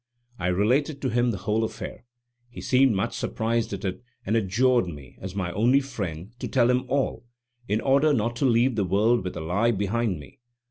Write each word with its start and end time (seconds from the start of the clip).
I 0.39 0.47
related 0.47 0.99
to 1.03 1.09
him 1.09 1.29
the 1.29 1.37
whole 1.37 1.63
affair. 1.63 2.05
He 2.49 2.59
seemed 2.59 2.93
much 2.95 3.15
surprised 3.15 3.71
at 3.71 3.85
it, 3.85 4.01
and 4.25 4.35
adjured 4.35 4.87
me, 4.87 5.15
as 5.21 5.35
my 5.35 5.51
only 5.51 5.79
friend, 5.79 6.33
to 6.39 6.47
tell 6.47 6.71
him 6.71 6.85
all, 6.89 7.27
in 7.67 7.81
order 7.81 8.11
not 8.11 8.35
to 8.37 8.45
leave 8.45 8.75
the 8.75 8.83
world 8.83 9.23
with 9.23 9.37
a 9.37 9.41
lie 9.41 9.69
behind 9.69 10.19
me. 10.19 10.39